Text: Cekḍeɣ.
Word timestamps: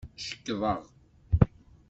Cekḍeɣ. 0.23 0.79